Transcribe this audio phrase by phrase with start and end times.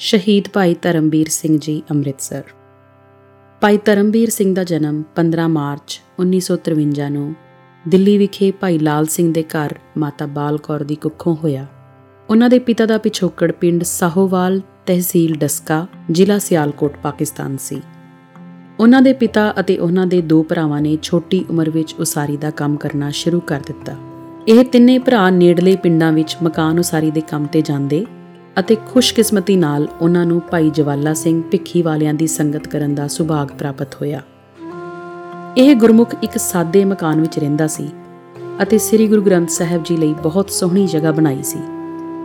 [0.00, 2.42] ਸ਼ਹੀਦ ਭਾਈ ਧਰਮਵੀਰ ਸਿੰਘ ਜੀ ਅੰਮ੍ਰਿਤਸਰ।
[3.60, 7.34] ਭਾਈ ਧਰਮਵੀਰ ਸਿੰਘ ਦਾ ਜਨਮ 15 ਮਾਰਚ 1953 ਨੂੰ
[7.88, 11.66] ਦਿੱਲੀ ਵਿਖੇ ਭਾਈ ਲਾਲ ਸਿੰਘ ਦੇ ਘਰ ਮਾਤਾ ਬਾਲ ਕੌਰ ਦੀ ਕੁੱਖੋਂ ਹੋਇਆ।
[12.30, 17.82] ਉਹਨਾਂ ਦੇ ਪਿਤਾ ਦਾ ਪਿਛੋਕੜ ਪਿੰਡ ਸਾਹੋਵਾਲ ਤਹਿਸੀਲ ਡਸਕਾ, ਜ਼ਿਲ੍ਹਾ ਸਿਆਲਕੋਟ, ਪਾਕਿਸਤਾਨ ਸੀ।
[18.80, 22.76] ਉਹਨਾਂ ਦੇ ਪਿਤਾ ਅਤੇ ਉਹਨਾਂ ਦੇ ਦੋ ਭਰਾਵਾਂ ਨੇ ਛੋਟੀ ਉਮਰ ਵਿੱਚ ਉਸਾਰੀ ਦਾ ਕੰਮ
[22.76, 23.96] ਕਰਨਾ ਸ਼ੁਰੂ ਕਰ ਦਿੱਤਾ।
[24.48, 28.06] ਇਹ ਤਿੰਨੇ ਭਰਾ ਨੇੜਲੇ ਪਿੰਡਾਂ ਵਿੱਚ ਮਕਾਨ ਉਸਾਰੀ ਦੇ ਕੰਮ ਤੇ ਜਾਂਦੇ
[28.60, 33.48] ਅਤੇ ਖੁਸ਼ਕਿਸਮਤੀ ਨਾਲ ਉਹਨਾਂ ਨੂੰ ਭਾਈ ਜਵਾਲਾ ਸਿੰਘ ਭਿੱਖੀ ਵਾਲਿਆਂ ਦੀ ਸੰਗਤ ਕਰਨ ਦਾ ਸੁਭਾਗ
[33.48, 34.20] ਪ੍ਰਾਪਤ ਹੋਇਆ।
[35.56, 37.88] ਇਹ ਗੁਰਮੁਖ ਇੱਕ ਸਾਦੇ ਮਕਾਨ ਵਿੱਚ ਰਹਿੰਦਾ ਸੀ
[38.62, 41.58] ਅਤੇ ਸ੍ਰੀ ਗੁਰੂ ਗ੍ਰੰਥ ਸਾਹਿਬ ਜੀ ਲਈ ਬਹੁਤ ਸੋਹਣੀ ਜਗ੍ਹਾ ਬਣਾਈ ਸੀ,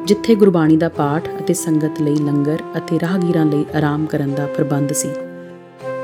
[0.06, 4.92] ਜਿੱਥੇ ਗੁਰਬਾਣੀ ਦਾ ਪਾਠ ਅਤੇ ਸੰਗਤ ਲਈ ਲੰਗਰ ਅਤੇ ਰਾਹਗੀਰਾਂ ਲਈ ਆਰਾਮ ਕਰਨ ਦਾ ਪ੍ਰਬੰਧ
[4.94, 5.10] ਸੀ।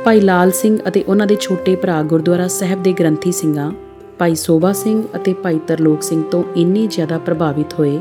[0.05, 3.72] ਭਾਈ ਲਾਲ ਸਿੰਘ ਅਤੇ ਉਹਨਾਂ ਦੇ ਛੋਟੇ ਭਰਾ ਗੁਰਦੁਆਰਾ ਸਾਹਿਬ ਦੇ ਗ੍ਰੰਥੀ ਸਿੰਘਾਂ,
[4.20, 8.00] ਭਾਈ ਸੋਭਾ ਸਿੰਘ ਅਤੇ ਭਾਈ ਤਰਲੋਕ ਸਿੰਘ ਤੋਂ ਇੰਨੇ ਜ਼ਿਆਦਾ ਪ੍ਰਭਾਵਿਤ ਹੋਏ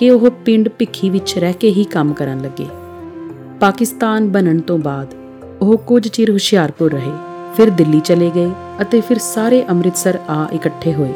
[0.00, 2.66] ਕਿ ਉਹ ਪਿੰਡ ਭਿੱਖੀ ਵਿੱਚ ਰਹਿ ਕੇ ਹੀ ਕੰਮ ਕਰਨ ਲੱਗੇ।
[3.60, 5.14] ਪਾਕਿਸਤਾਨ ਬਣਨ ਤੋਂ ਬਾਅਦ
[5.62, 7.12] ਉਹ ਕੁਝ ਚਿਰ ਹੁਸ਼ਿਆਰਪੁਰ ਰਹੇ,
[7.56, 8.50] ਫਿਰ ਦਿੱਲੀ ਚਲੇ ਗਏ
[8.82, 11.12] ਅਤੇ ਫਿਰ ਸਾਰੇ ਅੰਮ੍ਰਿਤਸਰ ਆ ਇਕੱਠੇ ਹੋਏ।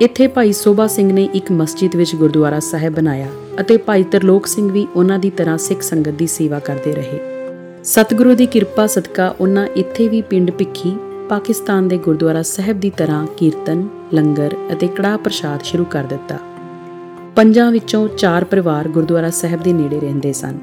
[0.00, 3.28] ਇੱਥੇ ਭਾਈ ਸੋਭਾ ਸਿੰਘ ਨੇ ਇੱਕ ਮਸਜਿਦ ਵਿੱਚ ਗੁਰਦੁਆਰਾ ਸਾਹਿਬ ਬਣਾਇਆ
[3.60, 7.20] ਅਤੇ ਭਾਈ ਤਰਲੋਕ ਸਿੰਘ ਵੀ ਉਹਨਾਂ ਦੀ ਤਰ੍ਹਾਂ ਸਿੱਖ ਸੰਗਤ ਦੀ ਸੇਵਾ ਕਰਦੇ ਰਹੇ।
[7.84, 10.96] ਸਤਿਗੁਰੂ ਦੀ ਕਿਰਪਾ ਸਦਕਾ ਉਹਨਾਂ ਇੱਥੇ ਵੀ ਪਿੰਡ ਭਿੱਖੀ,
[11.28, 16.38] ਪਾਕਿਸਤਾਨ ਦੇ ਗੁਰਦੁਆਰਾ ਸਾਹਿਬ ਦੀ ਤਰ੍ਹਾਂ ਕੀਰਤਨ, ਲੰਗਰ ਅਤੇ ਕੜਾਹ ਪ੍ਰਸ਼ਾਦ ਸ਼ੁਰੂ ਕਰ ਦਿੱਤਾ।
[17.36, 20.58] ਪੰਜਾਂ ਵਿੱਚੋਂ ਚਾਰ ਪਰਿਵਾਰ ਗੁਰਦੁਆਰਾ ਸਾਹਿਬ ਦੇ ਨੇੜੇ ਰਹਿੰਦੇ ਸਨ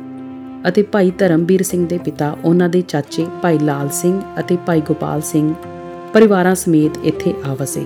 [0.68, 5.22] ਅਤੇ ਭਾਈ ਧਰਮਵੀਰ ਸਿੰਘ ਦੇ ਪਿਤਾ ਉਹਨਾਂ ਦੇ ਚਾਚੇ ਭਾਈ ਲਾਲ ਸਿੰਘ ਅਤੇ ਭਾਈ ਗੋਪਾਲ
[5.22, 5.54] ਸਿੰਘ
[6.14, 7.86] ਪਰਿਵਾਰਾਂ ਸਮੇਤ ਇੱਥੇ ਆਵਸੇ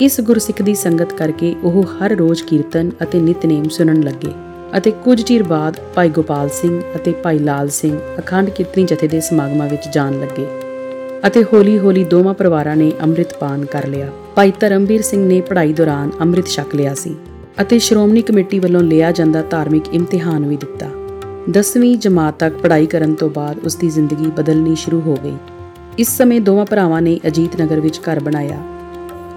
[0.00, 4.32] ਇਸ ਗੁਰਸਿੱਖ ਦੀ ਸੰਗਤ ਕਰਕੇ ਉਹ ਹਰ ਰੋਜ਼ ਕੀਰਤਨ ਅਤੇ ਨਿਤਨੇਮ ਸੁਣਨ ਲੱਗੇ
[4.78, 9.20] ਅਤੇ ਕੁਝ ਚਿਰ ਬਾਅਦ ਭਾਈ ਗੋਪਾਲ ਸਿੰਘ ਅਤੇ ਭਾਈ ਲਾਲ ਸਿੰਘ ਅਖੰਡ ਕੀਰਤਨੀ ਜਥੇ ਦੇ
[9.20, 10.46] ਸਮਾਗਮਾਂ ਵਿੱਚ ਜਾਣ ਲੱਗੇ
[11.26, 16.10] ਅਤੇ ਹੌਲੀ-ਹੌਲੀ ਦੋਵਾਂ ਪਰਿਵਾਰਾਂ ਨੇ ਅੰਮ੍ਰਿਤ ਪਾਨ ਕਰ ਲਿਆ। ਭਾਈ ਧਰਮਵੀਰ ਸਿੰਘ ਨੇ ਪੜ੍ਹਾਈ ਦੌਰਾਨ
[16.20, 17.16] ਅੰਮ੍ਰਿਤ ਛਕ ਲਿਆ ਸੀ।
[17.62, 20.88] ਅਤੇ ਸ਼੍ਰੋਮਣੀ ਕਮੇਟੀ ਵੱਲੋਂ ਲਿਆ ਜਾਂਦਾ ਧਾਰਮਿਕ ਇਮਤਿਹਾਨ ਵੀ ਦਿੱਤਾ।
[21.50, 25.34] 10ਵੀਂ ਜਮਾਤ ਤੱਕ ਪੜ੍ਹਾਈ ਕਰਨ ਤੋਂ ਬਾਅਦ ਉਸ ਦੀ ਜ਼ਿੰਦਗੀ ਬਦਲਣੀ ਸ਼ੁਰੂ ਹੋ ਗਈ।
[25.98, 28.60] ਇਸ ਸਮੇਂ ਦੋਵਾਂ ਭਰਾਵਾਂ ਨੇ ਅਜੀਤ ਨਗਰ ਵਿੱਚ ਘਰ ਬਣਾਇਆ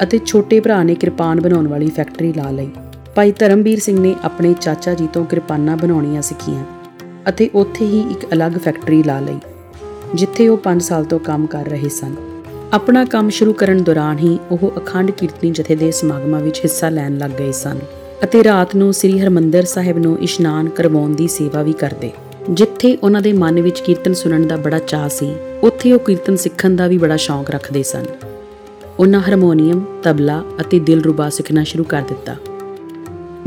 [0.04, 2.70] ਅਤੇ ਛੋਟੇ ਭਰਾ ਨੇ ਕਿਰਪਾਨ ਬਣਾਉਣ ਵਾਲੀ ਫੈਕਟਰੀ ਲਾ ਲਈ।
[3.16, 6.64] ਭਾਈ ਧਰਮਵੀਰ ਸਿੰਘ ਨੇ ਆਪਣੇ ਚਾਚਾ ਜੀ ਤੋਂ ਕਿਰਪਾਨਾਂ ਬਣਾਉਣੀਆਂ ਸਿੱਖੀਆਂ
[7.30, 9.38] ਅਤੇ ਉੱਥੇ ਹੀ ਇੱਕ ਅਲੱਗ ਫੈਕਟਰੀ ਲਾ ਲਈ,
[10.16, 12.16] ਜਿੱਥੇ ਉਹ 5 ਸਾਲ ਤੋਂ ਕੰਮ ਕਰ ਰਹੇ ਸਨ।
[12.74, 17.18] ਆਪਣਾ ਕੰਮ ਸ਼ੁਰੂ ਕਰਨ ਦੌਰਾਨ ਹੀ ਉਹ ਅਖੰਡ ਕੀਰਤਨੀ ਜਥੇ ਦੇ ਸਮਾਗਮਾਂ ਵਿੱਚ ਹਿੱਸਾ ਲੈਣ
[17.18, 17.80] ਲੱਗ ਗਏ ਸਨ।
[18.24, 22.12] ਅਤੇ ਰਾਤ ਨੂੰ ਸ੍ਰੀ ਹਰਮੰਦਰ ਸਾਹਿਬ ਨੂੰ ਇਸ਼ਨਾਨ ਕਰਵਾਉਣ ਦੀ ਸੇਵਾ ਵੀ ਕਰਦੇ।
[22.50, 26.76] ਜਿੱਥੇ ਉਹਨਾਂ ਦੇ ਮਨ ਵਿੱਚ ਕੀਰਤਨ ਸੁਣਨ ਦਾ ਬੜਾ ਚਾਹ ਸੀ, ਉੱਥੇ ਉਹ ਕੀਰਤਨ ਸਿੱਖਣ
[26.76, 28.06] ਦਾ ਵੀ ਬੜਾ ਸ਼ੌਂਕ ਰੱਖਦੇ ਸਨ।
[29.00, 32.36] ਉਹਨਾਂ ਹਾਰਮੋਨੀਅਮ, ਤਬਲਾ ਅਤੇ ਦਿਲਰੂਬਾ ਸਿੱਖਣਾ ਸ਼ੁਰੂ ਕਰ ਦਿੱਤਾ।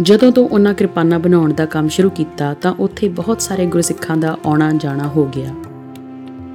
[0.00, 4.36] ਜਦੋਂ ਤੋਂ ਉਹਨਾਂ ਕਿਰਪਾਨਾ ਬਣਾਉਣ ਦਾ ਕੰਮ ਸ਼ੁਰੂ ਕੀਤਾ, ਤਾਂ ਉੱਥੇ ਬਹੁਤ ਸਾਰੇ ਗੁਰਸਿੱਖਾਂ ਦਾ
[4.46, 5.54] ਆਉਣਾ ਜਾਣਾ ਹੋ ਗਿਆ।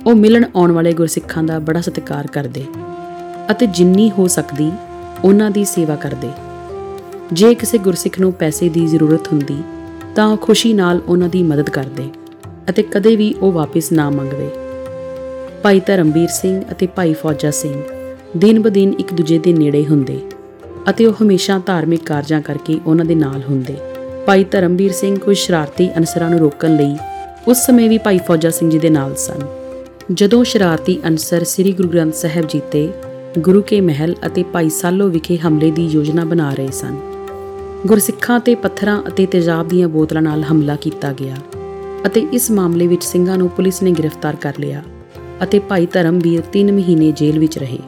[0.06, 2.66] ਉਹ ਮਿਲਣ ਆਉਣ ਵਾਲੇ ਗੁਰਸਿੱਖਾਂ ਦਾ ਬੜਾ ਸਤਿਕਾਰ ਕਰਦੇ
[3.52, 4.72] ਅਤੇ ਜਿੰਨੀ ਹੋ ਸਕਦੀ,
[5.24, 6.30] ਉਹਨਾਂ ਦੀ ਸੇਵਾ ਕਰਦੇ।
[7.34, 9.58] ਜੇ ਕਿਸੇ ਗੁਰਸਿੱਖ ਨੂੰ ਪੈਸੇ ਦੀ ਜ਼ਰੂਰਤ ਹੁੰਦੀ,
[10.16, 12.10] ਤਾਂ ਉਹ ਖੁਸ਼ੀ ਨਾਲ ਉਹਨਾਂ ਦੀ ਮਦਦ ਕਰਦੇ
[12.70, 14.50] ਅਤੇ ਕਦੇ ਵੀ ਉਹ ਵਾਪਸ ਨਾ ਮੰਗਦੇ।
[15.64, 17.82] ਭਾਈ ਧਰਮਵੀਰ ਸਿੰਘ ਅਤੇ ਭਾਈ ਫੌਜਾ ਸਿੰਘ
[18.38, 20.20] ਦਿਨ ਬਦਿਨ ਇੱਕ ਦੂਜੇ ਦੇ ਨੇੜੇ ਹੁੰਦੇ
[20.90, 23.76] ਅਤੇ ਉਹ ਹਮੇਸ਼ਾ ਧਾਰਮਿਕ ਕਾਰਜਾਂ ਕਰਕੇ ਉਹਨਾਂ ਦੇ ਨਾਲ ਹੁੰਦੇ।
[24.26, 26.98] ਭਾਈ ਧਰਮਵੀਰ ਸਿੰਘ ਕੁਝ ਸ਼ਰਾਰਤੀ ਅਨਸਰਾਂ ਨੂੰ ਰੋਕਣ ਲਈ
[27.48, 29.42] ਉਸ ਸਮੇਂ ਵੀ ਭਾਈ ਫੌਜਾ ਸਿੰਘ ਜੀ ਦੇ ਨਾਲ ਸਨ।
[30.12, 32.90] ਜਦੋਂ ਸ਼ਰਾਰਤੀ ਅਨਸਰ ਸ੍ਰੀ ਗੁਰੂ ਗ੍ਰੰਥ ਸਾਹਿਬ ਜੀ ਤੇ
[33.40, 36.96] ਗੁਰੂ ਕੇ ਮਹਿਲ ਅਤੇ ਭਾਈ ਸਾਲੋ ਵਿਖੇ ਹਮਲੇ ਦੀ ਯੋਜਨਾ ਬਣਾ ਰਹੇ ਸਨ
[37.86, 41.36] ਗੁਰਸਿੱਖਾਂ ਤੇ ਪੱਥਰਾਂ ਅਤੇ ਤੇਜ਼ਾਬ ਦੀਆਂ ਬੋਤਲਾਂ ਨਾਲ ਹਮਲਾ ਕੀਤਾ ਗਿਆ
[42.06, 44.82] ਅਤੇ ਇਸ ਮਾਮਲੇ ਵਿੱਚ ਸਿੰਘਾਂ ਨੂੰ ਪੁਲਿਸ ਨੇ ਗ੍ਰਿਫਤਾਰ ਕਰ ਲਿਆ
[45.44, 47.80] ਅਤੇ ਭਾਈ ਧਰਮਵੀਰ 3 ਮਹੀਨੇ ਜੇਲ੍ਹ ਵਿੱਚ ਰਹੇ।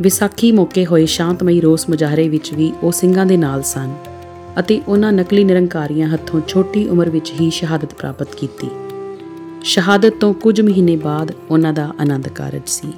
[0.00, 3.94] ਵਿਸਾਖੀ ਮੌਕੇ ਹੋਏ ਸ਼ਾਂਤਮਈ ਰੋਸ ਮੁਜ਼ਾਹਰੇ ਵਿੱਚ ਵੀ ਉਹ ਸਿੰਘਾਂ ਦੇ ਨਾਲ ਸਨ
[4.58, 8.70] ਅਤੇ ਉਹਨਾਂ ਨਕਲੀ ਨਿਰੰਕਾਰੀਆਂ ਹੱਥੋਂ ਛੋਟੀ ਉਮਰ ਵਿੱਚ ਹੀ ਸ਼ਹਾਦਤ ਪ੍ਰਾਪਤ ਕੀਤੀ।
[9.64, 12.92] ਸ਼ਹਾਦਤ ਤੋਂ ਕੁਝ ਮਹੀਨੇ ਬਾਅਦ ਉਹਨਾਂ ਦਾ ਆਨੰਦ ਕਾਰਜ ਸੀ।